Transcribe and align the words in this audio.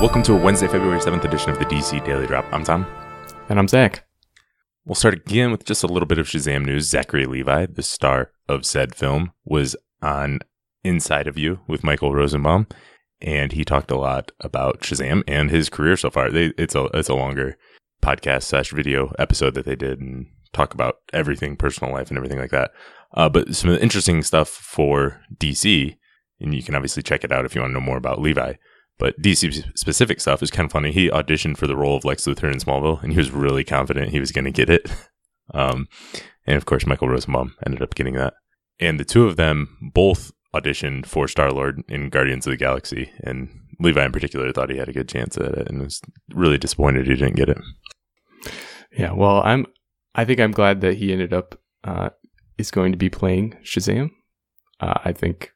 Welcome 0.00 0.22
to 0.24 0.34
a 0.34 0.36
Wednesday, 0.36 0.66
February 0.66 1.00
7th 1.00 1.24
edition 1.24 1.50
of 1.50 1.58
the 1.58 1.64
DC 1.64 2.04
Daily 2.04 2.26
Drop. 2.26 2.44
I'm 2.52 2.64
Tom. 2.64 2.84
And 3.48 3.58
I'm 3.58 3.68
Zach. 3.68 4.04
We'll 4.84 4.94
start 4.94 5.14
again 5.14 5.50
with 5.50 5.64
just 5.64 5.82
a 5.82 5.86
little 5.86 6.06
bit 6.06 6.18
of 6.18 6.26
Shazam 6.26 6.66
news. 6.66 6.88
Zachary 6.88 7.24
Levi, 7.24 7.66
the 7.66 7.82
star 7.82 8.32
of 8.48 8.66
said 8.66 8.94
film, 8.94 9.32
was 9.44 9.76
on 10.02 10.40
Inside 10.82 11.26
of 11.26 11.38
You 11.38 11.60
with 11.66 11.84
Michael 11.84 12.12
Rosenbaum, 12.12 12.66
and 13.22 13.52
he 13.52 13.64
talked 13.64 13.90
a 13.90 13.96
lot 13.96 14.32
about 14.40 14.80
Shazam 14.80 15.22
and 15.26 15.50
his 15.50 15.70
career 15.70 15.96
so 15.96 16.10
far. 16.10 16.30
They, 16.30 16.52
it's 16.58 16.74
a 16.74 16.84
it's 16.92 17.08
a 17.08 17.14
longer 17.14 17.56
podcast 18.02 18.42
slash 18.42 18.72
video 18.72 19.12
episode 19.18 19.54
that 19.54 19.64
they 19.64 19.76
did 19.76 20.00
and 20.00 20.26
talk 20.52 20.74
about 20.74 20.96
everything, 21.12 21.56
personal 21.56 21.94
life, 21.94 22.08
and 22.08 22.18
everything 22.18 22.38
like 22.38 22.50
that. 22.50 22.72
Uh, 23.14 23.28
but 23.28 23.54
some 23.54 23.70
interesting 23.70 24.22
stuff 24.22 24.48
for 24.48 25.20
DC, 25.36 25.96
and 26.40 26.54
you 26.54 26.62
can 26.62 26.74
obviously 26.74 27.02
check 27.02 27.24
it 27.24 27.32
out 27.32 27.44
if 27.44 27.54
you 27.54 27.60
want 27.60 27.70
to 27.70 27.74
know 27.74 27.80
more 27.80 27.96
about 27.96 28.20
Levi. 28.20 28.54
But 28.98 29.20
DC 29.20 29.76
specific 29.76 30.20
stuff 30.20 30.42
is 30.42 30.50
kind 30.50 30.66
of 30.66 30.72
funny. 30.72 30.92
He 30.92 31.10
auditioned 31.10 31.56
for 31.56 31.66
the 31.66 31.76
role 31.76 31.96
of 31.96 32.04
Lex 32.04 32.26
Luthor 32.26 32.52
in 32.52 32.58
Smallville, 32.58 33.02
and 33.02 33.12
he 33.12 33.18
was 33.18 33.30
really 33.30 33.64
confident 33.64 34.10
he 34.10 34.20
was 34.20 34.32
going 34.32 34.44
to 34.44 34.50
get 34.50 34.70
it. 34.70 34.90
Um, 35.52 35.88
and 36.46 36.56
of 36.56 36.64
course, 36.64 36.86
Michael 36.86 37.08
Rosenbaum 37.08 37.54
ended 37.66 37.82
up 37.82 37.94
getting 37.94 38.14
that. 38.14 38.32
And 38.80 38.98
the 38.98 39.04
two 39.04 39.26
of 39.26 39.36
them 39.36 39.76
both 39.92 40.32
auditioned 40.54 41.06
for 41.06 41.28
Star 41.28 41.50
Lord 41.52 41.82
in 41.88 42.08
Guardians 42.08 42.46
of 42.46 42.52
the 42.52 42.56
Galaxy, 42.56 43.10
and 43.22 43.50
Levi 43.80 44.04
in 44.04 44.12
particular 44.12 44.50
thought 44.52 44.70
he 44.70 44.78
had 44.78 44.88
a 44.88 44.92
good 44.94 45.08
chance 45.08 45.36
at 45.36 45.52
it, 45.52 45.68
and 45.68 45.82
was 45.82 46.00
really 46.30 46.58
disappointed 46.58 47.06
he 47.06 47.14
didn't 47.14 47.36
get 47.36 47.48
it. 47.48 47.58
Yeah, 48.96 49.12
well, 49.12 49.42
I'm. 49.44 49.66
I 50.14 50.24
think 50.24 50.40
I'm 50.40 50.52
glad 50.52 50.80
that 50.82 50.94
he 50.94 51.12
ended 51.12 51.32
up 51.32 51.60
uh, 51.82 52.10
is 52.56 52.70
going 52.70 52.92
to 52.92 52.98
be 52.98 53.10
playing 53.10 53.56
Shazam. 53.64 54.10
Uh, 54.80 54.94
I 55.04 55.12
think 55.12 55.50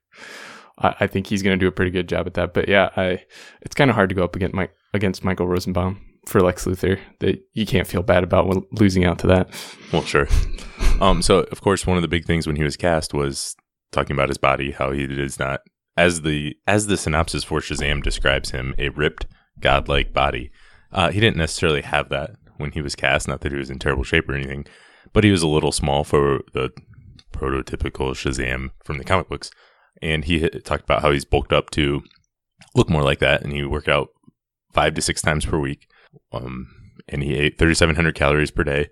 I, 0.79 0.95
I 1.01 1.07
think 1.07 1.27
he's 1.27 1.43
going 1.43 1.59
to 1.59 1.63
do 1.63 1.69
a 1.69 1.73
pretty 1.73 1.91
good 1.91 2.09
job 2.09 2.27
at 2.27 2.35
that. 2.35 2.55
But 2.55 2.69
yeah, 2.69 2.91
I 2.97 3.23
it's 3.63 3.75
kind 3.75 3.91
of 3.91 3.95
hard 3.95 4.09
to 4.09 4.15
go 4.15 4.25
up 4.25 4.37
against 4.37 4.55
Mike 4.55 4.73
against 4.95 5.25
Michael 5.25 5.47
Rosenbaum 5.47 6.01
for 6.27 6.41
Lex 6.41 6.65
Luthor. 6.65 6.99
That 7.21 7.41
you 7.55 7.67
can't 7.67 7.87
feel 7.87 8.03
bad 8.03 8.25
about 8.25 8.47
losing 8.73 9.05
out 9.05 9.19
to 9.21 9.27
that. 9.29 9.51
Well, 9.93 10.03
sure. 10.03 10.29
um, 11.01 11.23
so 11.23 11.41
of 11.41 11.61
course, 11.61 11.87
one 11.87 11.97
of 11.97 12.03
the 12.03 12.09
big 12.09 12.25
things 12.25 12.47
when 12.47 12.57
he 12.57 12.65
was 12.65 12.77
cast 12.77 13.15
was 13.15 13.57
talking 13.93 14.15
about 14.15 14.29
his 14.29 14.39
body, 14.39 14.73
how 14.73 14.93
he 14.93 15.05
is 15.05 15.39
not 15.39 15.61
as 15.97 16.23
the 16.23 16.57
as 16.67 16.87
the 16.87 16.97
synopsis 16.97 17.45
for 17.45 17.61
Shazam 17.61 18.03
describes 18.03 18.51
him, 18.51 18.75
a 18.79 18.89
ripped, 18.91 19.27
godlike 19.61 20.13
body. 20.13 20.51
Uh, 20.93 21.11
he 21.11 21.21
didn't 21.21 21.37
necessarily 21.37 21.83
have 21.83 22.09
that 22.09 22.31
when 22.57 22.73
he 22.73 22.81
was 22.81 22.95
cast. 22.95 23.29
Not 23.29 23.41
that 23.43 23.53
he 23.53 23.59
was 23.59 23.71
in 23.71 23.79
terrible 23.79 24.05
shape 24.05 24.29
or 24.29 24.35
anything, 24.35 24.67
but 25.13 25.25
he 25.25 25.31
was 25.31 25.43
a 25.43 25.49
little 25.49 25.73
small 25.73 26.05
for 26.05 26.41
the 26.55 26.71
prototypical 27.33 28.13
Shazam 28.13 28.71
from 28.85 28.99
the 28.99 29.05
comic 29.05 29.29
books 29.29 29.51
and 30.03 30.25
he 30.25 30.49
talked 30.49 30.85
about 30.85 31.03
how 31.03 31.11
he's 31.11 31.25
bulked 31.25 31.53
up 31.53 31.71
to 31.71 32.03
look 32.75 32.89
more 32.89 33.03
like 33.03 33.19
that, 33.21 33.43
and 33.43 33.53
he 33.53 33.65
worked 33.65 33.89
out 33.89 34.09
five 34.73 34.95
to 34.95 35.03
six 35.03 35.23
times 35.23 35.45
per 35.45 35.59
week. 35.59 35.89
Um, 36.33 36.69
and 37.09 37.23
he 37.23 37.37
ate 37.37 37.59
3,700 37.59 38.15
calories 38.15 38.51
per 38.51 38.65
day 38.65 38.89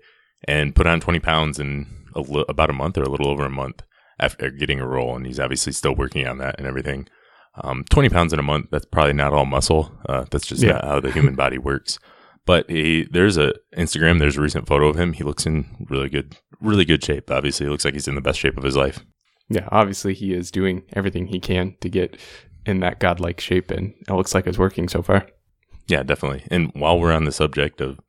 and 0.47 0.75
put 0.75 0.87
on 0.87 0.99
20 0.99 1.19
pounds 1.19 1.59
in 1.59 1.85
a 2.15 2.21
li- 2.21 2.45
about 2.49 2.69
a 2.69 2.73
month 2.73 2.97
or 2.97 3.03
a 3.03 3.09
little 3.09 3.27
over 3.27 3.45
a 3.45 3.49
month 3.49 3.83
after 4.19 4.49
getting 4.49 4.79
a 4.79 4.87
role. 4.87 5.15
And 5.15 5.25
he's 5.25 5.39
obviously 5.39 5.73
still 5.73 5.95
working 5.95 6.27
on 6.27 6.37
that 6.39 6.55
and 6.57 6.67
everything. 6.67 7.07
Um, 7.63 7.83
20 7.89 8.09
pounds 8.09 8.33
in 8.33 8.39
a 8.39 8.43
month, 8.43 8.67
that's 8.71 8.85
probably 8.85 9.13
not 9.13 9.33
all 9.33 9.45
muscle. 9.45 9.91
Uh, 10.07 10.25
that's 10.29 10.47
just 10.47 10.63
yeah. 10.63 10.73
not 10.73 10.85
how 10.85 10.99
the 10.99 11.11
human 11.11 11.35
body 11.35 11.57
works. 11.57 11.99
But 12.45 12.69
he, 12.69 13.07
there's 13.11 13.37
a 13.37 13.53
Instagram, 13.75 14.19
there's 14.19 14.37
a 14.37 14.41
recent 14.41 14.67
photo 14.67 14.87
of 14.87 14.95
him. 14.95 15.13
He 15.13 15.23
looks 15.23 15.45
in 15.45 15.85
really 15.89 16.09
good, 16.09 16.37
really 16.61 16.85
good 16.85 17.03
shape. 17.03 17.29
Obviously, 17.29 17.65
he 17.65 17.69
looks 17.69 17.83
like 17.83 17.93
he's 17.93 18.07
in 18.07 18.15
the 18.15 18.21
best 18.21 18.39
shape 18.39 18.57
of 18.57 18.63
his 18.63 18.77
life 18.77 19.03
yeah, 19.49 19.67
obviously 19.71 20.13
he 20.13 20.33
is 20.33 20.51
doing 20.51 20.83
everything 20.93 21.27
he 21.27 21.39
can 21.39 21.75
to 21.81 21.89
get 21.89 22.17
in 22.65 22.81
that 22.81 22.99
godlike 22.99 23.39
shape, 23.39 23.71
and 23.71 23.93
it 24.07 24.13
looks 24.13 24.35
like 24.35 24.45
it's 24.45 24.57
working 24.57 24.89
so 24.89 25.01
far. 25.01 25.25
Yeah, 25.87 26.03
definitely. 26.03 26.43
And 26.51 26.71
while 26.73 26.99
we're 26.99 27.13
on 27.13 27.23
the 27.23 27.31
subject 27.31 27.79
of 27.79 27.99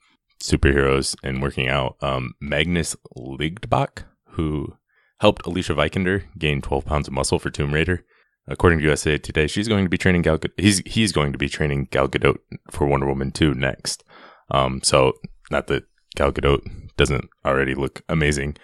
superheroes 0.43 1.15
and 1.23 1.41
working 1.41 1.69
out, 1.69 1.97
um, 2.03 2.35
Magnus 2.41 2.97
Lygdback, 3.17 4.05
who 4.31 4.75
helped 5.21 5.47
Alicia 5.47 5.75
Vikander 5.75 6.25
gain 6.37 6.61
12 6.61 6.85
pounds 6.85 7.09
of 7.09 7.15
muscle 7.15 7.39
for 7.39 7.51
Tomb 7.51 7.73
Raider, 7.73 8.05
according 8.49 8.81
to 8.81 8.85
USA 8.85 9.17
Today, 9.17 9.47
she's 9.47 9.69
going 9.69 9.85
to 9.85 9.91
be 9.91 9.99
training 9.99 10.23
Gal. 10.23 10.39
He's 10.57 10.79
he's 10.87 11.13
going 11.13 11.33
to 11.33 11.39
be 11.39 11.49
training 11.49 11.89
Gal 11.91 12.09
Gadot 12.09 12.39
for 12.71 12.87
Wonder 12.87 13.07
Woman 13.07 13.31
2 13.31 13.55
next. 13.55 14.03
Um, 14.51 14.81
so 14.83 15.13
not 15.51 15.69
that 15.69 15.85
Gal 16.17 16.33
Gadot 16.33 16.61
doesn't 16.97 17.29
already 17.45 17.75
look 17.75 18.03
amazing, 18.09 18.57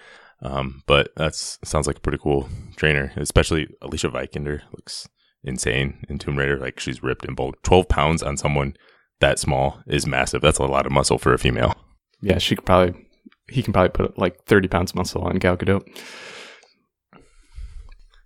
um, 0.45 0.83
but 0.87 1.11
that's 1.17 1.59
sounds 1.65 1.87
like 1.87 1.97
a 1.97 2.01
pretty 2.01 2.19
cool 2.19 2.49
trainer, 2.77 3.13
especially 3.17 3.67
Alicia 3.83 4.11
Vikander 4.11 4.61
looks 4.73 5.09
insane 5.43 6.05
in 6.09 6.19
Tomb 6.19 6.39
Raider. 6.39 6.59
Like 6.59 6.79
she's 6.79 7.03
ripped 7.03 7.25
and 7.25 7.35
bulk. 7.35 7.63
Twelve 7.63 7.89
pounds 7.89 8.23
on 8.23 8.37
someone 8.37 8.77
that 9.21 9.39
small 9.39 9.81
is 9.87 10.07
massive. 10.07 10.43
That's 10.43 10.59
a 10.59 10.65
lot 10.65 10.87
of 10.87 10.93
muscle 10.93 11.19
for 11.19 11.33
a 11.33 11.39
female. 11.39 11.75
Yeah, 12.21 12.39
she 12.39 12.57
could 12.57 12.67
probably 12.67 12.95
he 13.49 13.63
can 13.63 13.73
probably 13.73 13.91
put 13.91 14.19
like 14.19 14.45
thirty 14.45 14.69
pounds 14.69 14.93
of 14.93 14.97
muscle 14.97 15.23
on 15.23 15.37
Gal 15.37 15.57
Gadot. 15.57 15.83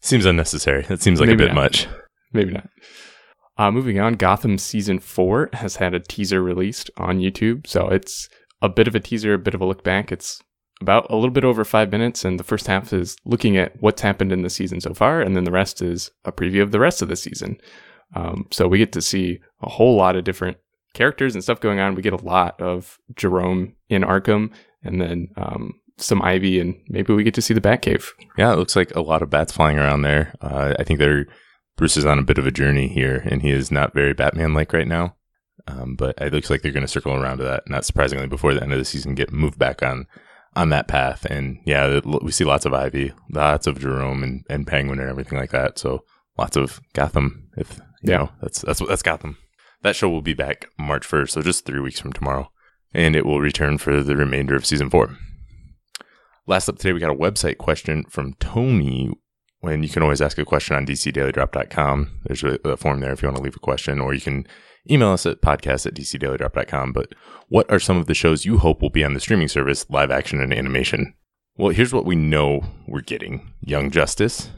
Seems 0.01 0.25
unnecessary. 0.27 0.83
That 0.83 1.03
seems 1.03 1.21
like 1.21 1.29
Maybe 1.29 1.45
a 1.45 1.47
bit 1.49 1.55
not. 1.55 1.63
much. 1.63 1.89
Maybe 2.33 2.53
not. 2.53 2.69
Uh, 3.57 3.73
moving 3.73 3.99
on, 3.99 4.15
Gotham 4.15 4.57
season 4.57 5.01
four 5.01 5.51
has 5.53 5.77
had 5.77 5.93
a 5.93 5.99
teaser 6.01 6.41
released 6.41 6.91
on 6.97 7.19
YouTube, 7.19 7.67
so 7.67 7.89
it's 7.89 8.29
a 8.63 8.69
bit 8.69 8.87
of 8.87 8.95
a 8.95 9.01
teaser, 9.01 9.35
a 9.35 9.39
bit 9.39 9.55
of 9.55 9.61
a 9.61 9.65
look 9.65 9.83
back. 9.83 10.13
It's 10.13 10.41
about 10.81 11.11
a 11.11 11.17
little 11.17 11.31
bit 11.31 11.45
over 11.45 11.65
five 11.65 11.91
minutes, 11.91 12.25
and 12.25 12.39
the 12.39 12.45
first 12.45 12.67
half 12.67 12.93
is 12.93 13.17
looking 13.25 13.57
at 13.57 13.81
what's 13.81 14.03
happened 14.03 14.33
in 14.33 14.43
the 14.43 14.51
season 14.51 14.81
so 14.81 14.95
far, 14.95 15.21
and 15.21 15.37
then 15.37 15.45
the 15.45 15.51
rest 15.51 15.83
is 15.83 16.11
a 16.25 16.33
preview 16.33 16.63
of 16.63 16.71
the 16.71 16.81
rest 16.81 17.03
of 17.03 17.09
the 17.09 17.17
season. 17.17 17.59
Um, 18.15 18.47
so 18.51 18.69
we 18.69 18.79
get 18.79 18.93
to 18.93 19.03
see 19.03 19.41
a 19.63 19.69
whole 19.69 19.97
lot 19.97 20.17
of 20.17 20.25
different 20.25 20.57
characters 20.95 21.35
and 21.35 21.43
stuff 21.43 21.61
going 21.61 21.79
on. 21.81 21.95
We 21.95 22.03
get 22.03 22.13
a 22.13 22.25
lot 22.25 22.61
of 22.61 22.99
Jerome 23.17 23.75
in 23.89 24.03
Arkham, 24.03 24.53
and 24.83 25.01
then 25.01 25.29
um, 25.37 25.75
some 25.97 26.23
Ivy, 26.23 26.61
and 26.61 26.77
maybe 26.89 27.13
we 27.13 27.25
get 27.25 27.35
to 27.35 27.43
see 27.43 27.55
the 27.55 27.61
Batcave. 27.61 28.07
Yeah, 28.37 28.53
it 28.53 28.57
looks 28.57 28.77
like 28.77 28.95
a 28.95 29.01
lot 29.01 29.23
of 29.23 29.31
bats 29.31 29.53
flying 29.53 29.79
around 29.79 30.03
there. 30.03 30.35
Uh, 30.41 30.75
I 30.79 30.85
think 30.85 30.99
they're 30.99 31.27
Bruce 31.77 31.97
is 31.97 32.05
on 32.05 32.19
a 32.19 32.25
bit 32.25 32.39
of 32.39 32.47
a 32.47 32.51
journey 32.51 32.89
here, 32.89 33.23
and 33.31 33.41
he 33.41 33.51
is 33.51 33.71
not 33.71 33.95
very 33.95 34.13
Batman 34.13 34.53
like 34.53 34.73
right 34.73 34.89
now. 34.89 35.15
Um, 35.69 35.95
but 35.97 36.17
it 36.21 36.33
looks 36.33 36.51
like 36.51 36.63
they're 36.63 36.73
going 36.73 36.85
to 36.85 36.89
circle 36.89 37.15
around 37.15 37.39
to 37.39 37.45
that, 37.45 37.69
not 37.69 37.85
surprisingly, 37.85 38.27
before 38.27 38.55
the 38.55 38.63
end 38.63 38.73
of 38.73 38.79
the 38.79 38.85
season, 38.85 39.15
get 39.15 39.33
moved 39.33 39.59
back 39.59 39.83
on 39.83 40.07
on 40.59 40.71
that 40.71 40.89
path. 40.89 41.25
And 41.25 41.61
yeah, 41.65 42.01
we 42.05 42.33
see 42.33 42.45
lots 42.45 42.67
of 42.67 42.75
Ivy, 42.75 43.13
lots 43.31 43.69
of 43.69 43.79
Jerome 43.79 44.25
and, 44.25 44.45
and 44.51 44.67
Penguin 44.67 44.99
and 44.99 45.09
everything 45.09 45.39
like 45.39 45.53
that. 45.53 45.79
So 45.79 46.05
lots 46.37 46.57
of 46.57 46.81
Gotham. 46.95 47.49
If 47.57 47.79
you 48.03 48.13
yeah. 48.13 48.17
know, 48.19 48.31
that's 48.43 48.63
that's 48.63 48.81
what 48.81 48.89
that's 48.89 49.03
Gotham. 49.03 49.39
That 49.83 49.95
show 49.95 50.09
will 50.09 50.23
be 50.23 50.35
back 50.35 50.69
March 50.77 51.07
first, 51.07 51.35
so 51.35 51.43
just 51.43 51.65
three 51.65 51.81
weeks 51.81 52.01
from 52.01 52.13
tomorrow, 52.13 52.51
and 52.93 53.15
it 53.15 53.25
will 53.25 53.41
return 53.41 53.79
for 53.79 54.03
the 54.03 54.17
remainder 54.17 54.57
of 54.57 54.67
season 54.67 54.91
four. 54.91 55.17
Last 56.49 56.69
up 56.69 56.79
today, 56.79 56.93
we 56.93 56.99
got 56.99 57.13
a 57.13 57.15
website 57.15 57.59
question 57.59 58.05
from 58.09 58.35
Tony. 58.41 59.13
When 59.61 59.83
you 59.83 59.89
can 59.89 60.03
always 60.03 60.23
ask 60.23 60.39
a 60.39 60.45
question 60.45 60.77
on 60.77 60.87
dcdailydrop.com. 60.87 62.21
There's 62.25 62.45
a, 62.45 62.59
a 62.65 62.77
form 62.77 63.01
there 63.01 63.13
if 63.13 63.23
you 63.23 63.29
want 63.29 63.39
to 63.39 63.43
leave 63.43 63.57
a 63.57 63.61
question, 63.61 64.01
or 64.01 64.15
you 64.15 64.21
can 64.21 64.47
email 64.91 65.11
us 65.11 65.27
at 65.27 65.43
podcast 65.43 65.87
at 65.87 65.95
dcdailydrop.com. 65.95 66.93
But 66.93 67.15
what 67.49 67.71
are 67.71 67.81
some 67.81 67.97
of 67.97 68.07
the 68.07 68.15
shows 68.15 68.45
you 68.45 68.59
hope 68.59 68.81
will 68.81 68.91
be 68.91 69.05
on 69.05 69.15
the 69.15 69.21
streaming 69.21 69.49
service, 69.49 69.89
live 69.91 70.11
action 70.11 70.41
and 70.41 70.55
animation? 70.55 71.15
Well, 71.57 71.71
here's 71.71 71.93
what 71.93 72.07
we 72.07 72.15
know 72.15 72.63
we're 72.87 73.01
getting 73.01 73.53
Young 73.61 73.91
Justice, 73.91 74.51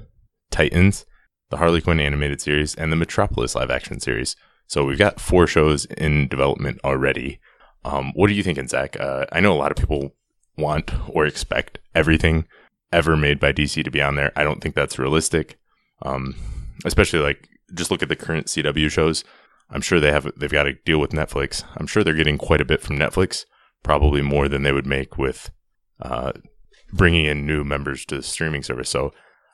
Titans, 0.50 1.06
the 1.48 1.56
Harley 1.56 1.80
Quinn 1.80 1.98
animated 1.98 2.40
series, 2.40 2.74
and 2.74 2.92
the 2.92 2.96
Metropolis 2.96 3.54
live 3.54 3.70
action 3.70 4.00
series. 4.00 4.36
So 4.66 4.84
we've 4.84 4.98
got 4.98 5.18
four 5.18 5.46
shows 5.46 5.86
in 5.86 6.28
development 6.28 6.78
already. 6.84 7.40
Um, 7.84 8.12
what 8.14 8.28
are 8.30 8.34
you 8.34 8.42
thinking, 8.42 8.68
Zach? 8.68 9.00
Uh, 9.00 9.26
I 9.32 9.40
know 9.40 9.52
a 9.52 9.56
lot 9.56 9.70
of 9.72 9.78
people 9.78 10.14
want 10.56 10.92
or 11.08 11.26
expect 11.26 11.78
everything 11.94 12.46
ever 12.92 13.16
made 13.16 13.38
by 13.38 13.52
DC 13.52 13.84
to 13.84 13.90
be 13.90 14.02
on 14.02 14.16
there. 14.16 14.32
I 14.36 14.44
don't 14.44 14.60
think 14.60 14.74
that's 14.74 14.98
realistic. 14.98 15.58
Um, 16.02 16.34
especially 16.84 17.20
like 17.20 17.48
just 17.74 17.90
look 17.90 18.02
at 18.02 18.08
the 18.08 18.16
current 18.16 18.46
CW 18.46 18.90
shows. 18.90 19.24
I'm 19.70 19.80
sure 19.80 20.00
they 20.00 20.10
have 20.10 20.30
they've 20.36 20.50
got 20.50 20.64
to 20.64 20.74
deal 20.84 20.98
with 20.98 21.10
Netflix. 21.10 21.64
I'm 21.76 21.86
sure 21.86 22.02
they're 22.02 22.14
getting 22.14 22.38
quite 22.38 22.60
a 22.60 22.64
bit 22.64 22.80
from 22.80 22.98
Netflix, 22.98 23.44
probably 23.82 24.22
more 24.22 24.48
than 24.48 24.62
they 24.62 24.72
would 24.72 24.86
make 24.86 25.16
with 25.16 25.50
uh, 26.02 26.32
bringing 26.92 27.26
in 27.26 27.46
new 27.46 27.64
members 27.64 28.04
to 28.06 28.16
the 28.16 28.22
streaming 28.22 28.62
service. 28.62 28.88
So 28.88 29.12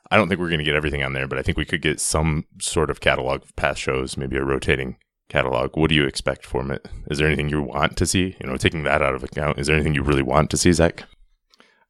I 0.09 0.17
don't 0.17 0.27
think 0.27 0.39
we're 0.39 0.49
going 0.49 0.59
to 0.59 0.65
get 0.65 0.75
everything 0.75 1.03
on 1.03 1.13
there, 1.13 1.27
but 1.27 1.37
I 1.37 1.41
think 1.41 1.57
we 1.57 1.65
could 1.65 1.81
get 1.81 1.99
some 1.99 2.45
sort 2.59 2.89
of 2.89 3.01
catalog 3.01 3.43
of 3.43 3.55
past 3.55 3.79
shows, 3.79 4.17
maybe 4.17 4.37
a 4.37 4.43
rotating 4.43 4.97
catalog. 5.29 5.75
What 5.75 5.89
do 5.89 5.95
you 5.95 6.05
expect 6.05 6.45
from 6.45 6.71
it? 6.71 6.87
Is 7.11 7.17
there 7.17 7.27
anything 7.27 7.49
you 7.49 7.61
want 7.61 7.97
to 7.97 8.05
see? 8.05 8.35
You 8.39 8.47
know, 8.47 8.57
taking 8.57 8.83
that 8.83 9.01
out 9.01 9.15
of 9.15 9.23
account, 9.23 9.59
is 9.59 9.67
there 9.67 9.75
anything 9.75 9.93
you 9.93 10.03
really 10.03 10.21
want 10.21 10.49
to 10.51 10.57
see, 10.57 10.71
Zach? 10.71 11.03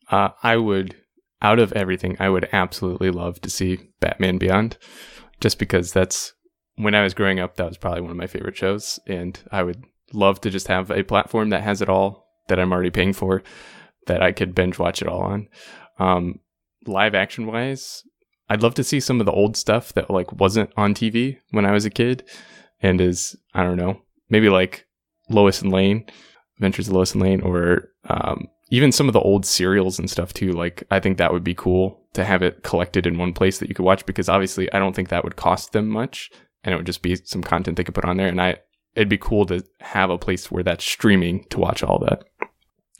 Uh, 0.09 0.29
I 0.41 0.57
would, 0.57 0.95
out 1.41 1.59
of 1.59 1.71
everything, 1.73 2.17
I 2.19 2.29
would 2.29 2.49
absolutely 2.51 3.11
love 3.11 3.41
to 3.41 3.49
see 3.49 3.89
Batman 3.99 4.37
Beyond, 4.37 4.77
just 5.39 5.59
because 5.59 5.93
that's 5.93 6.33
when 6.75 6.95
I 6.95 7.03
was 7.03 7.13
growing 7.13 7.39
up, 7.39 7.55
that 7.55 7.67
was 7.67 7.77
probably 7.77 8.01
one 8.01 8.11
of 8.11 8.17
my 8.17 8.27
favorite 8.27 8.57
shows. 8.57 8.99
And 9.07 9.39
I 9.51 9.63
would 9.63 9.83
love 10.13 10.41
to 10.41 10.49
just 10.49 10.67
have 10.67 10.89
a 10.91 11.03
platform 11.03 11.49
that 11.49 11.63
has 11.63 11.81
it 11.81 11.89
all 11.89 12.27
that 12.47 12.59
I'm 12.59 12.71
already 12.71 12.91
paying 12.91 13.13
for 13.13 13.43
that 14.05 14.21
I 14.21 14.31
could 14.31 14.55
binge 14.55 14.79
watch 14.79 15.01
it 15.01 15.07
all 15.07 15.21
on. 15.21 15.47
Um, 15.99 16.39
live 16.85 17.15
action 17.15 17.45
wise, 17.45 18.03
I'd 18.49 18.63
love 18.63 18.75
to 18.75 18.83
see 18.83 18.99
some 18.99 19.19
of 19.19 19.25
the 19.25 19.31
old 19.31 19.57
stuff 19.57 19.93
that 19.93 20.09
like 20.09 20.31
wasn't 20.33 20.71
on 20.77 20.93
TV 20.93 21.37
when 21.51 21.65
I 21.65 21.71
was 21.71 21.85
a 21.85 21.89
kid 21.89 22.23
and 22.81 23.01
is, 23.01 23.35
I 23.53 23.63
don't 23.63 23.77
know, 23.77 24.01
maybe 24.29 24.49
like 24.49 24.85
Lois 25.29 25.61
and 25.61 25.71
Lane, 25.71 26.05
Adventures 26.57 26.87
of 26.87 26.93
Lois 26.93 27.13
and 27.13 27.21
Lane, 27.21 27.41
or 27.41 27.89
um, 28.07 28.47
even 28.69 28.91
some 28.91 29.07
of 29.07 29.13
the 29.13 29.21
old 29.21 29.45
serials 29.45 29.99
and 29.99 30.09
stuff 30.09 30.33
too. 30.33 30.51
Like 30.51 30.83
I 30.91 30.99
think 30.99 31.17
that 31.17 31.31
would 31.31 31.43
be 31.43 31.55
cool 31.55 32.01
to 32.13 32.25
have 32.25 32.41
it 32.41 32.63
collected 32.63 33.05
in 33.05 33.17
one 33.17 33.33
place 33.33 33.59
that 33.59 33.69
you 33.69 33.75
could 33.75 33.85
watch 33.85 34.05
because 34.05 34.29
obviously 34.29 34.71
I 34.73 34.79
don't 34.79 34.95
think 34.95 35.09
that 35.09 35.23
would 35.23 35.35
cost 35.35 35.71
them 35.71 35.87
much 35.87 36.29
and 36.63 36.73
it 36.73 36.77
would 36.77 36.85
just 36.85 37.01
be 37.01 37.15
some 37.15 37.43
content 37.43 37.77
they 37.77 37.83
could 37.83 37.95
put 37.95 38.05
on 38.05 38.17
there 38.17 38.27
and 38.27 38.41
I 38.41 38.57
it'd 38.95 39.09
be 39.09 39.17
cool 39.17 39.45
to 39.45 39.63
have 39.79 40.09
a 40.09 40.17
place 40.17 40.51
where 40.51 40.63
that's 40.63 40.83
streaming 40.83 41.45
to 41.51 41.59
watch 41.59 41.83
all 41.83 41.99
that. 41.99 42.23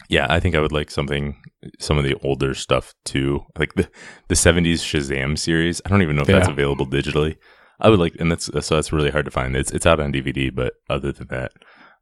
Yeah, 0.10 0.28
I 0.30 0.40
think 0.40 0.56
I 0.56 0.62
would 0.62 0.72
like 0.72 0.92
something 0.92 1.42
some 1.80 1.98
of 1.98 2.04
the 2.04 2.16
older 2.24 2.54
stuff 2.54 2.94
too. 3.04 3.42
Like 3.58 3.74
the 3.74 3.90
the 4.30 4.36
70s 4.36 4.76
Shazam 4.76 5.38
series. 5.38 5.82
I 5.86 5.90
don't 5.90 6.02
even 6.02 6.16
know 6.16 6.22
if 6.22 6.28
that's 6.28 6.48
available 6.48 6.88
digitally. 6.88 7.38
I 7.80 7.90
would 7.90 8.00
like 8.00 8.16
and 8.20 8.32
that's 8.32 8.46
so 8.46 8.76
that's 8.76 8.94
really 8.94 9.12
hard 9.12 9.26
to 9.26 9.32
find. 9.32 9.56
It's 9.56 9.72
it's 9.72 9.86
out 9.86 10.00
on 10.00 10.14
DVD, 10.14 10.54
but 10.54 10.74
other 10.90 11.12
than 11.12 11.28
that, 11.28 11.52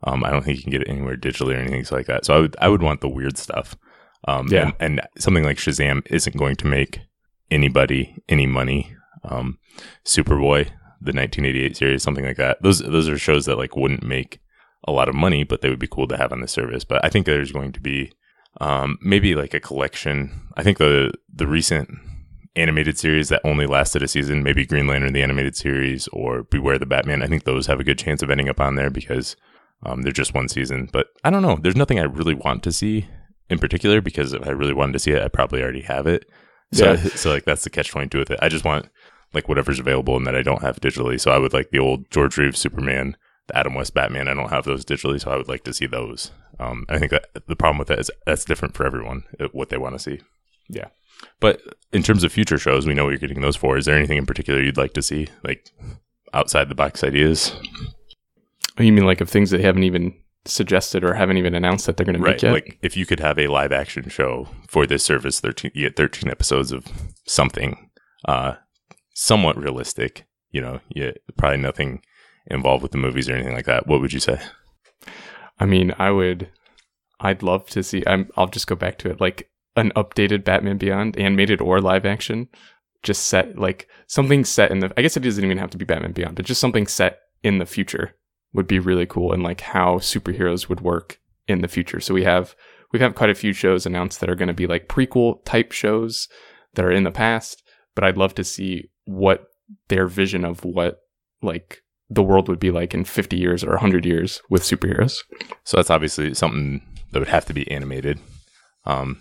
um 0.04 0.24
I 0.24 0.32
don't 0.32 0.44
think 0.44 0.58
you 0.58 0.64
can 0.64 0.72
get 0.72 0.82
it 0.82 0.90
anywhere 0.90 1.18
digitally 1.18 1.56
or 1.56 1.60
anything 1.60 1.86
like 1.92 2.08
that. 2.08 2.26
So 2.26 2.36
I 2.36 2.40
would 2.40 2.56
I 2.62 2.68
would 2.68 2.82
want 2.82 3.02
the 3.02 3.10
weird 3.10 3.38
stuff. 3.38 3.76
Um 4.28 4.48
Yeah. 4.50 4.72
and, 4.80 5.00
and 5.00 5.02
something 5.18 5.44
like 5.44 5.58
Shazam 5.58 6.02
isn't 6.12 6.38
going 6.38 6.56
to 6.58 6.68
make 6.68 7.00
anybody 7.52 8.18
any 8.30 8.48
money. 8.48 8.96
Um 9.24 9.58
Superboy, 10.06 10.66
the 11.02 11.14
1988 11.14 11.78
series, 11.78 12.04
something 12.04 12.26
like 12.26 12.38
that. 12.38 12.62
Those 12.62 12.80
those 12.80 13.10
are 13.10 13.18
shows 13.18 13.46
that 13.46 13.58
like 13.58 13.76
wouldn't 13.76 14.04
make 14.04 14.40
a 14.88 14.92
lot 14.92 15.10
of 15.10 15.16
money, 15.16 15.44
but 15.44 15.62
they 15.62 15.70
would 15.70 15.80
be 15.80 15.88
cool 15.88 16.08
to 16.08 16.18
have 16.18 16.32
on 16.32 16.42
the 16.42 16.48
service. 16.48 16.84
But 16.84 17.04
I 17.04 17.10
think 17.10 17.26
there's 17.26 17.52
going 17.52 17.72
to 17.74 17.80
be 17.82 18.12
um, 18.62 18.98
maybe 19.02 19.36
like 19.36 19.54
a 19.54 19.60
collection. 19.60 20.48
I 20.56 20.64
think 20.64 20.78
the 20.78 21.12
the 21.34 21.48
recent 21.48 21.90
animated 22.56 22.98
series 22.98 23.28
that 23.30 23.42
only 23.44 23.66
lasted 23.66 24.02
a 24.02 24.08
season, 24.08 24.44
maybe 24.44 24.66
Green 24.66 24.88
Lantern 24.88 25.12
the 25.14 25.24
animated 25.24 25.56
series 25.58 26.08
or 26.14 26.44
Beware 26.44 26.80
the 26.80 26.86
Batman. 26.86 27.22
I 27.22 27.28
think 27.28 27.44
those 27.44 27.68
have 27.68 27.80
a 27.80 27.84
good 27.84 27.98
chance 28.00 28.22
of 28.22 28.30
ending 28.30 28.48
up 28.48 28.62
on 28.62 28.76
there 28.76 28.90
because 28.90 29.36
um, 29.84 30.02
they're 30.02 30.12
just 30.12 30.34
one 30.34 30.48
season. 30.48 30.90
But 30.92 31.08
I 31.24 31.30
don't 31.30 31.42
know. 31.42 31.58
There's 31.62 31.76
nothing 31.76 32.00
I 32.00 32.04
really 32.04 32.34
want 32.34 32.64
to 32.64 32.72
see 32.72 33.08
in 33.50 33.60
particular 33.60 34.02
because 34.02 34.34
if 34.34 34.46
I 34.46 34.52
really 34.52 34.74
wanted 34.74 34.94
to 34.94 35.00
see 35.00 35.12
it, 35.12 35.22
I 35.22 35.28
probably 35.28 35.62
already 35.62 35.82
have 35.82 36.08
it. 36.08 36.26
So 36.74 36.94
Yeah. 36.94 36.96
so 37.16 37.32
like 37.32 37.46
that's 37.46 37.64
the 37.64 37.70
catch 37.70 37.90
twenty 37.90 38.10
two 38.10 38.20
with 38.20 38.32
it. 38.32 38.40
I 38.42 38.50
just 38.50 38.66
want 38.66 38.90
like 39.34 39.50
whatever's 39.50 39.80
available 39.80 40.16
and 40.16 40.26
that 40.26 40.36
I 40.36 40.42
don't 40.42 40.62
have 40.62 40.80
digitally. 40.80 41.20
So 41.20 41.32
I 41.32 41.38
would 41.38 41.54
like 41.54 41.70
the 41.72 41.80
old 41.80 42.10
George 42.10 42.38
Reeves 42.38 42.60
Superman, 42.60 43.18
the 43.48 43.58
Adam 43.58 43.74
West 43.74 43.94
Batman. 43.94 44.28
I 44.28 44.34
don't 44.34 44.50
have 44.50 44.66
those 44.66 44.86
digitally, 44.86 45.20
so 45.20 45.32
I 45.32 45.38
would 45.38 45.50
like 45.50 45.64
to 45.66 45.74
see 45.74 45.86
those. 45.86 46.32
Um, 46.60 46.86
I 46.88 46.98
think 46.98 47.12
that 47.12 47.28
the 47.48 47.56
problem 47.56 47.78
with 47.78 47.90
that 47.90 48.00
is 48.00 48.10
that's 48.26 48.46
different 48.46 48.76
for 48.76 48.86
everyone 48.86 49.24
uh, 49.40 49.48
what 49.52 49.70
they 49.70 49.78
want 49.78 49.96
to 49.96 50.00
see. 50.00 50.22
Yeah. 50.70 50.88
But 51.40 51.62
in 51.92 52.04
terms 52.04 52.24
of 52.24 52.32
future 52.32 52.58
shows, 52.58 52.86
we 52.86 52.94
know 52.94 53.06
what 53.06 53.12
you're 53.12 53.20
getting 53.20 53.42
those 53.42 53.56
for. 53.56 53.78
Is 53.78 53.86
there 53.86 53.98
anything 53.98 54.18
in 54.18 54.26
particular 54.26 54.62
you'd 54.62 54.78
like 54.78 54.94
to 54.94 55.02
see, 55.02 55.28
like 55.44 55.70
outside 56.34 56.70
the 56.70 56.76
box 56.76 57.04
ideas? 57.04 57.56
Oh, 58.78 58.84
You 58.84 58.92
mean 58.92 59.06
like 59.06 59.22
of 59.22 59.30
things 59.30 59.52
they 59.52 59.62
haven't 59.62 59.84
even 59.84 60.14
suggested 60.46 61.04
or 61.04 61.14
haven't 61.16 61.38
even 61.38 61.56
announced 61.56 61.86
that 61.86 61.98
they're 61.98 62.06
going 62.06 62.18
to 62.18 62.22
Right. 62.22 62.34
make 62.36 62.44
yet? 62.44 62.52
Like 62.52 62.78
if 62.82 62.96
you 62.98 63.06
could 63.06 63.20
have 63.20 63.40
a 63.40 63.48
live 63.48 63.72
action 63.72 64.10
show 64.10 64.48
for 64.68 64.86
this 64.86 65.04
service, 65.04 65.40
thirteen 65.40 65.72
you 65.74 65.84
get 65.84 65.96
thirteen 65.96 66.30
episodes 66.30 66.72
of 66.72 66.86
something, 67.26 67.90
uh, 68.28 68.56
somewhat 69.14 69.58
realistic. 69.58 70.26
You 70.52 70.62
know, 70.62 70.80
yeah, 70.90 71.12
probably 71.38 71.58
nothing 71.58 72.02
involved 72.48 72.84
with 72.84 72.92
the 72.92 72.98
movies 72.98 73.28
or 73.30 73.34
anything 73.34 73.54
like 73.56 73.66
that. 73.66 73.88
What 73.88 74.02
would 74.02 74.14
you 74.14 74.20
say? 74.20 74.40
I 75.60 75.66
mean, 75.66 75.94
I 75.98 76.12
would, 76.12 76.50
I'd 77.20 77.42
love 77.44 77.68
to 77.72 77.82
see. 77.84 78.04
I'm, 78.06 78.30
I'll 78.38 78.48
just 78.48 78.68
go 78.68 78.76
back 78.76 78.98
to 79.00 79.10
it, 79.10 79.20
like 79.20 79.50
an 79.76 79.92
updated 79.96 80.44
Batman 80.44 80.78
Beyond, 80.78 81.18
animated 81.18 81.60
or 81.62 81.82
live 81.82 82.06
action, 82.06 82.48
just 83.04 83.24
set 83.26 83.58
like 83.58 83.88
something 84.08 84.46
set 84.46 84.72
in 84.72 84.80
the. 84.80 84.92
I 84.98 85.02
guess 85.02 85.18
it 85.18 85.22
doesn't 85.22 85.44
even 85.44 85.58
have 85.58 85.72
to 85.72 85.78
be 85.78 85.86
Batman 85.86 86.12
Beyond, 86.14 86.36
but 86.36 86.46
just 86.46 86.62
something 86.62 86.88
set 86.88 87.20
in 87.44 87.58
the 87.58 87.66
future 87.66 88.14
would 88.56 88.68
be 88.68 88.80
really 88.80 89.06
cool, 89.06 89.32
and 89.34 89.44
like 89.44 89.62
how 89.62 89.98
superheroes 90.00 90.68
would 90.70 90.82
work 90.82 91.20
in 91.48 91.62
the 91.62 91.68
future. 91.68 92.00
So 92.00 92.14
we 92.14 92.24
have 92.24 92.56
we 92.92 93.00
have 93.00 93.14
quite 93.16 93.30
a 93.30 93.36
few 93.36 93.54
shows 93.54 93.86
announced 93.86 94.20
that 94.22 94.30
are 94.30 94.36
going 94.36 94.48
to 94.48 94.54
be 94.54 94.68
like 94.68 94.88
prequel 94.88 95.44
type 95.46 95.72
shows 95.72 96.28
that 96.74 96.86
are 96.86 96.92
in 96.92 97.04
the 97.04 97.12
past, 97.12 97.62
but 97.94 98.04
I'd 98.04 98.18
love 98.18 98.34
to 98.36 98.44
see 98.44 98.90
what 99.06 99.48
their 99.90 100.08
vision 100.08 100.46
of 100.46 100.64
what 100.64 101.00
like 101.42 101.82
the 102.10 102.24
world 102.24 102.48
would 102.48 102.60
be 102.60 102.72
like 102.72 102.94
in 102.94 103.04
50 103.04 103.36
years 103.38 103.64
or 103.64 103.72
100 103.72 104.06
years 104.06 104.42
with 104.50 104.62
superheroes. 104.64 105.18
So 105.64 105.78
that's 105.78 105.90
obviously 105.90 106.34
something 106.34 106.82
that 107.12 107.20
would 107.20 107.28
have 107.28 107.46
to 107.46 107.54
be 107.54 107.70
animated. 107.72 108.20
Um, 108.86 109.18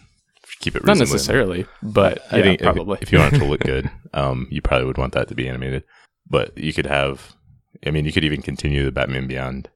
keep 0.61 0.77
it 0.77 0.85
Not 0.85 0.99
necessarily, 0.99 1.67
but 1.83 2.23
I 2.31 2.37
yeah, 2.39 2.43
think 2.43 2.61
if- 2.61 2.65
probably. 2.65 2.99
if, 3.01 3.11
you 3.13 3.19
want 3.19 3.35
it 3.35 3.39
to 3.39 3.45
look 3.47 3.61
good, 3.65 3.91
um, 4.13 4.47
you 4.51 4.61
probably 4.61 4.87
would 4.87 4.99
want 4.99 5.15
that 5.15 5.29
to 5.29 5.35
be 5.35 5.49
animated. 5.49 5.85
But 6.29 6.57
you 6.59 6.73
could 6.73 6.87
have, 6.87 7.34
I 7.87 7.91
mean, 7.91 8.05
you 8.05 8.13
could 8.13 8.25
even 8.25 8.43
continue 8.43 8.85
the 8.85 8.93
Batman 8.93 9.27
Beyond 9.27 9.69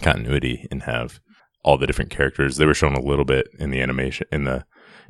continuity 0.00 0.66
and 0.70 0.82
have 0.82 1.20
all 1.62 1.78
the 1.78 1.86
different 1.86 2.10
characters. 2.10 2.56
They 2.56 2.66
were 2.66 2.74
shown 2.74 2.94
a 2.94 3.00
little 3.00 3.24
bit 3.24 3.48
in 3.58 3.70
the 3.70 3.80
animation 3.80 4.26
in 4.30 4.44
the 4.44 4.64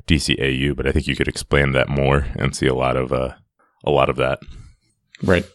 DCAU, 0.07 0.75
but 0.75 0.87
I 0.87 0.91
think 0.91 1.07
you 1.07 1.15
could 1.15 1.27
expand 1.27 1.75
that 1.75 1.89
more 1.89 2.27
and 2.35 2.55
see 2.55 2.67
a 2.67 2.75
lot 2.75 2.95
of 2.95 3.11
uh, 3.11 3.33
a 3.83 3.91
lot 3.91 4.09
of 4.09 4.15
that. 4.17 4.39
right. 5.21 5.45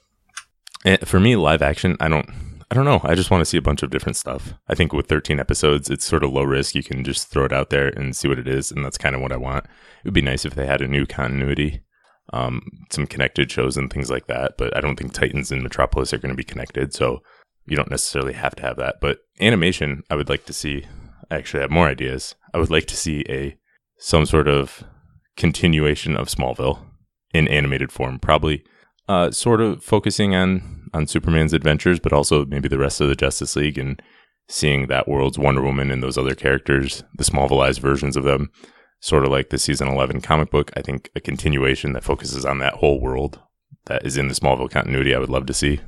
And 0.85 1.07
for 1.07 1.21
me, 1.21 1.37
live 1.37 1.61
action, 1.61 1.97
I 2.01 2.09
don't, 2.09 2.27
I 2.71 2.75
don't 2.75 2.87
know. 2.87 3.01
I 3.05 3.15
just 3.15 3.31
want 3.31 3.43
to 3.43 3.45
see 3.45 3.59
a 3.59 3.63
bunch 3.63 3.83
of 3.83 3.91
different 3.91 4.17
stuff. 4.17 4.55
I 4.67 4.75
think 4.75 4.95
with 4.95 5.09
13 5.09 5.39
episodes, 5.39 5.91
it's 5.91 6.07
sort 6.07 6.25
of 6.25 6.33
low 6.33 6.43
risk. 6.43 6.75
You 6.75 6.83
can 6.83 7.05
just 7.05 7.29
throw 7.29 7.45
it 7.45 7.53
out 7.53 7.69
there 7.69 7.89
and 7.89 8.17
see 8.17 8.29
what 8.29 8.39
it 8.39 8.49
is, 8.49 8.71
and 8.73 8.83
that's 8.83 8.97
kind 8.97 9.15
of 9.15 9.21
what 9.21 9.33
I 9.33 9.37
want. 9.37 9.67
It 9.67 10.07
would 10.07 10.15
be 10.15 10.23
nice 10.23 10.47
if 10.47 10.55
they 10.55 10.67
had 10.67 10.81
a 10.81 10.89
new 10.89 11.05
continuity, 11.05 11.83
um, 12.33 12.63
some 12.91 13.07
connected 13.07 13.51
shows 13.51 13.77
and 13.77 13.93
things 13.93 14.11
like 14.11 14.27
that. 14.27 14.57
But 14.57 14.77
I 14.77 14.81
don't 14.81 14.97
think 14.97 15.13
Titans 15.13 15.51
and 15.51 15.63
Metropolis 15.63 16.13
are 16.13 16.19
going 16.19 16.33
to 16.33 16.37
be 16.37 16.45
connected, 16.45 16.95
so 16.95 17.23
you 17.67 17.77
don't 17.77 17.91
necessarily 17.91 18.33
have 18.33 18.55
to 18.57 18.63
have 18.63 18.77
that. 18.77 18.97
But 19.01 19.19
animation, 19.41 20.03
I 20.11 20.17
would 20.17 20.29
like 20.29 20.47
to 20.47 20.53
see. 20.53 20.87
I 21.31 21.37
actually 21.37 21.61
have 21.61 21.71
more 21.71 21.87
ideas. 21.87 22.35
I 22.53 22.59
would 22.59 22.71
like 22.71 22.87
to 22.87 22.97
see 22.97 23.25
a 23.29 23.57
some 23.99 24.27
sort 24.27 24.49
of 24.49 24.85
continuation 25.37 26.17
of 26.17 26.29
Smallville 26.29 26.81
in 27.33 27.47
animated 27.49 27.93
form, 27.93 28.19
probably 28.19 28.65
uh, 29.09 29.31
sort 29.31 29.61
of 29.61 29.83
focusing 29.85 30.35
on 30.35 30.89
on 30.93 31.07
Superman's 31.07 31.53
adventures, 31.53 32.01
but 32.01 32.13
also 32.13 32.45
maybe 32.47 32.69
the 32.69 32.79
rest 32.79 33.01
of 33.01 33.09
the 33.09 33.15
Justice 33.15 33.55
League 33.57 33.79
and 33.79 34.03
seeing 34.49 34.89
that 34.89 35.07
world's 35.07 35.39
Wonder 35.39 35.63
Woman 35.63 35.91
and 35.91 36.03
those 36.03 36.19
other 36.19 36.35
characters, 36.35 37.05
the 37.15 37.25
Smallvilleized 37.25 37.79
versions 37.79 38.17
of 38.17 38.25
them, 38.25 38.51
sort 39.01 39.25
of 39.25 39.31
like 39.31 39.51
the 39.51 39.59
season 39.59 39.89
eleven 39.89 40.21
comic 40.21 40.51
book. 40.51 40.71
I 40.77 40.83
think 40.83 41.11
a 41.17 41.21
continuation 41.21 41.93
that 41.95 42.05
focuses 42.05 42.45
on 42.45 42.59
that 42.59 42.75
whole 42.75 43.01
world 43.01 43.41
that 43.87 44.05
is 44.07 44.17
in 44.17 44.29
the 44.29 44.35
Smallville 44.35 44.71
continuity. 44.71 45.15
I 45.15 45.19
would 45.19 45.31
love 45.31 45.47
to 45.47 45.55
see, 45.55 45.81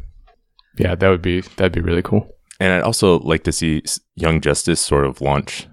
Yeah, 0.78 0.94
that 0.94 1.08
would 1.08 1.22
be 1.22 1.40
that'd 1.42 1.72
be 1.72 1.80
really 1.80 2.02
cool. 2.02 2.28
and 2.58 2.72
I'd 2.72 2.82
also 2.82 3.18
like 3.20 3.44
to 3.44 3.52
see 3.52 3.82
Young 4.16 4.40
Justice 4.40 4.80
sort 4.80 5.04
of 5.06 5.20
launch 5.20 5.66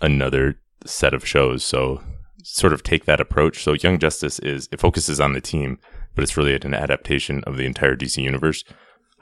another 0.00 0.56
set 0.84 1.14
of 1.14 1.26
shows. 1.26 1.64
So 1.64 2.02
sort 2.42 2.72
of 2.72 2.82
take 2.82 3.04
that 3.04 3.20
approach. 3.20 3.62
So 3.62 3.74
Young 3.74 3.98
Justice 3.98 4.38
is 4.40 4.68
it 4.72 4.80
focuses 4.80 5.20
on 5.20 5.32
the 5.32 5.40
team, 5.40 5.78
but 6.14 6.22
it's 6.22 6.36
really 6.36 6.54
an 6.56 6.74
adaptation 6.74 7.42
of 7.44 7.56
the 7.56 7.64
entire 7.66 7.94
DC 7.96 8.20
universe. 8.22 8.64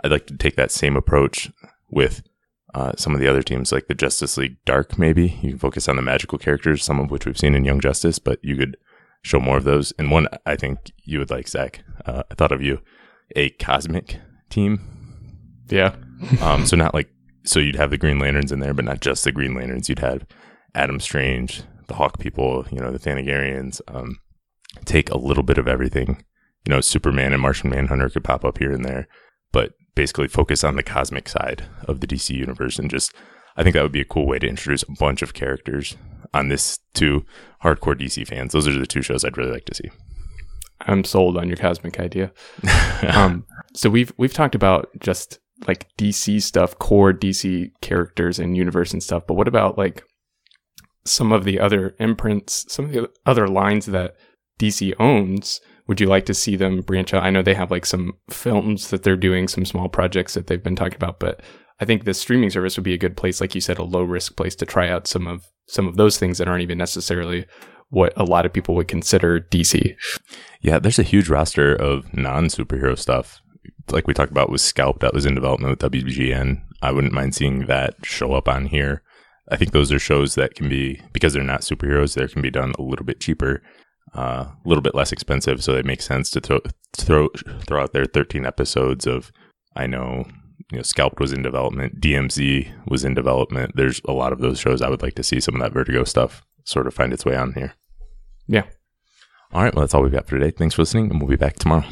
I'd 0.03 0.11
like 0.11 0.27
to 0.29 0.37
take 0.37 0.57
that 0.57 0.71
same 0.71 0.97
approach 0.97 1.51
with 1.91 2.23
uh, 2.75 2.93
some 2.97 3.15
of 3.15 3.21
the 3.21 3.29
other 3.29 3.43
teams, 3.43 3.73
like 3.73 3.89
the 3.89 3.95
Justice 3.95 4.37
League 4.37 4.57
Dark. 4.65 4.99
Maybe 4.99 5.39
you 5.43 5.51
can 5.51 5.59
focus 5.59 5.89
on 5.89 5.97
the 5.97 6.03
magical 6.03 6.39
characters, 6.39 6.85
some 6.85 7.01
of 7.01 7.11
which 7.11 7.27
we've 7.27 7.39
seen 7.39 7.55
in 7.55 7.65
Young 7.65 7.81
Justice, 7.81 8.19
but 8.19 8.39
you 8.43 8.57
could 8.57 8.77
show 9.23 9.41
more 9.41 9.57
of 9.57 9.65
those. 9.65 9.93
And 9.99 10.11
one 10.11 10.29
I 10.47 10.57
think 10.57 10.93
you 11.05 11.19
would 11.19 11.31
like, 11.31 11.49
Zach. 11.49 11.83
Uh, 12.07 12.23
I 12.31 12.35
thought 12.35 12.53
of 12.53 12.63
you, 12.63 12.81
a 13.37 13.51
cosmic 13.51 14.19
team 14.49 14.81
Yeah. 15.69 15.95
um, 16.41 16.67
so 16.67 16.77
not 16.77 16.95
like 16.95 17.09
so 17.45 17.59
you'd 17.59 17.77
have 17.77 17.91
the 17.91 17.99
Green 17.99 18.19
Lanterns 18.19 18.53
in 18.53 18.61
there, 18.61 18.75
but 18.75 18.85
not 18.85 19.01
just 19.01 19.25
the 19.25 19.33
Green 19.33 19.55
Lanterns. 19.55 19.89
You'd 19.89 20.01
have 20.01 20.27
Adam 20.75 21.01
Strange, 21.01 21.63
the 21.89 21.95
Hawk 21.95 22.19
people, 22.19 22.67
you 22.71 22.79
know, 22.79 22.91
the 22.91 22.99
Thanagarians. 22.99 23.81
Um, 23.89 24.19
take 24.85 25.11
a 25.11 25.19
little 25.19 25.43
bit 25.43 25.59
of 25.59 25.67
everything. 25.67 26.25
You 26.67 26.75
know, 26.75 26.81
Superman 26.81 27.33
and 27.33 27.41
Martian 27.41 27.71
Manhunter 27.71 28.11
could 28.11 28.25
pop 28.25 28.45
up 28.45 28.59
here 28.59 28.71
and 28.71 28.85
there, 28.85 29.09
but 29.51 29.73
basically 30.01 30.29
focus 30.29 30.65
on 30.65 30.77
the 30.77 30.83
cosmic 30.83 31.29
side 31.29 31.67
of 31.85 32.01
the 32.01 32.07
DC 32.07 32.31
universe 32.35 32.79
and 32.79 32.91
just. 32.91 33.13
I 33.57 33.63
think 33.63 33.75
that 33.75 33.83
would 33.83 33.93
be 33.93 34.01
a 34.01 34.07
cool 34.07 34.27
way 34.27 34.39
to 34.39 34.49
introduce 34.49 34.85
a 34.85 34.93
bunch 34.99 35.21
of 35.23 35.35
characters 35.35 35.97
on 36.33 36.49
this 36.49 36.79
to 36.95 37.27
hardcore 37.63 38.01
DC 38.01 38.27
fans. 38.27 38.53
Those 38.53 38.67
are 38.67 38.79
the 38.79 38.87
two 38.87 39.03
shows 39.03 39.25
I'd 39.25 39.37
really 39.37 39.51
like 39.51 39.67
to 39.67 39.75
see. 39.75 39.91
I'm 40.87 41.05
sold 41.05 41.37
on 41.37 41.49
your 41.49 41.57
cosmic 41.57 42.01
idea. 42.01 42.33
um, 43.09 43.45
so 43.75 43.91
we've 43.91 44.13
we've 44.17 44.33
talked 44.33 44.55
about 44.55 44.89
just 45.01 45.41
like 45.69 45.89
DC 45.99 46.41
stuff, 46.41 46.79
core 46.79 47.13
DC 47.13 47.73
characters 47.83 48.39
and 48.39 48.57
universe 48.57 48.93
and 48.93 49.03
stuff. 49.03 49.27
But 49.27 49.35
what 49.35 49.49
about 49.49 49.77
like 49.77 50.05
some 51.05 51.33
of 51.33 51.45
the 51.45 51.61
other 51.61 51.95
imprints, 51.99 52.73
some 52.73 52.87
of 52.87 52.93
the 52.93 53.11
other 53.27 53.47
lines 53.47 53.87
that 53.87 54.15
DC 54.59 54.95
owns? 54.99 55.61
Would 55.91 56.01
you 56.01 56.07
like 56.07 56.25
to 56.27 56.35
see 56.35 56.55
them 56.55 56.83
branch 56.83 57.13
out? 57.13 57.25
I 57.25 57.31
know 57.31 57.43
they 57.43 57.53
have 57.55 57.73
like 57.73 57.85
some 57.85 58.13
films 58.31 58.91
that 58.91 59.03
they're 59.03 59.17
doing, 59.17 59.49
some 59.49 59.65
small 59.65 59.89
projects 59.89 60.35
that 60.35 60.47
they've 60.47 60.63
been 60.63 60.77
talking 60.77 60.95
about, 60.95 61.19
but 61.19 61.43
I 61.81 61.85
think 61.85 62.05
the 62.05 62.15
streaming 62.15 62.49
service 62.51 62.77
would 62.77 62.85
be 62.85 62.95
a 62.95 62.97
good 62.99 63.17
place, 63.17 63.41
like 63.41 63.57
you 63.57 63.61
said, 63.61 63.77
a 63.77 63.83
low 63.83 64.05
risk 64.05 64.37
place 64.37 64.55
to 64.55 64.65
try 64.65 64.89
out 64.89 65.09
some 65.09 65.27
of 65.27 65.49
some 65.67 65.89
of 65.89 65.97
those 65.97 66.17
things 66.17 66.39
that 66.39 66.47
aren't 66.47 66.63
even 66.63 66.79
necessarily 66.79 67.45
what 67.89 68.13
a 68.17 68.23
lot 68.23 68.47
of 68.47 68.53
people 68.53 68.77
would 68.77 68.87
consider 68.87 69.41
DC. 69.41 69.97
Yeah, 70.61 70.79
there's 70.79 71.01
a 71.01 71.03
huge 71.03 71.29
roster 71.29 71.75
of 71.75 72.15
non 72.15 72.45
superhero 72.45 72.97
stuff. 72.97 73.41
Like 73.91 74.07
we 74.07 74.15
talked 74.15 74.31
about 74.31 74.49
with 74.49 74.61
Scalp, 74.61 75.01
that 75.01 75.13
was 75.13 75.27
in 75.27 75.35
development 75.35 75.71
with 75.71 75.93
WGN. 75.93 76.63
I 76.83 76.93
wouldn't 76.93 77.13
mind 77.13 77.35
seeing 77.35 77.67
that 77.67 77.97
show 78.05 78.35
up 78.35 78.47
on 78.47 78.67
here. 78.67 79.03
I 79.51 79.57
think 79.57 79.73
those 79.73 79.91
are 79.91 79.99
shows 79.99 80.37
that 80.37 80.55
can 80.55 80.69
be 80.69 81.03
because 81.13 81.33
they're 81.33 81.43
not 81.43 81.63
superheroes. 81.63 82.15
They 82.15 82.29
can 82.29 82.43
be 82.43 82.51
done 82.53 82.75
a 82.79 82.83
little 82.83 83.05
bit 83.05 83.19
cheaper, 83.19 83.61
Uh, 84.15 84.47
a 84.65 84.69
little 84.69 84.83
bit 84.83 84.95
less 84.95 85.13
expensive, 85.13 85.63
so 85.63 85.75
it 85.75 85.87
makes 85.87 86.05
sense 86.05 86.31
to 86.31 86.41
throw 86.41 86.61
throw 86.97 87.29
throw 87.67 87.83
out 87.83 87.93
there 87.93 88.07
13 88.07 88.45
episodes 88.47 89.07
of. 89.07 89.31
I 89.77 89.87
know 89.87 90.27
you 90.73 90.79
know, 90.79 90.83
Scalped 90.83 91.21
was 91.21 91.33
in 91.33 91.43
development, 91.43 92.01
DMZ 92.01 92.89
was 92.89 93.05
in 93.05 93.15
development. 93.15 93.73
There's 93.77 94.01
a 94.07 94.13
lot 94.13 94.33
of 94.33 94.41
those 94.41 94.59
shows. 94.59 94.83
I 94.83 94.89
would 94.89 95.03
like 95.03 95.15
to 95.15 95.23
see 95.23 95.41
some 95.41 95.55
of 95.55 95.61
that 95.61 95.73
Vertigo 95.73 96.05
stuff 96.05 96.45
sort 96.65 96.87
of 96.87 96.95
find 96.95 97.13
its 97.13 97.25
way 97.25 97.37
on 97.37 97.53
here. 97.55 97.75
Yeah. 98.47 98.65
All 99.53 99.63
right. 99.63 99.75
Well, 99.75 99.83
that's 99.83 99.95
all 99.95 100.03
we've 100.03 100.13
got 100.13 100.27
for 100.27 100.39
today. 100.39 100.51
Thanks 100.51 100.75
for 100.75 100.83
listening, 100.83 101.11
and 101.11 101.21
we'll 101.21 101.31
be 101.31 101.37
back 101.37 101.57
tomorrow. 101.57 101.85